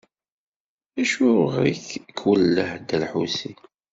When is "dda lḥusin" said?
2.77-3.57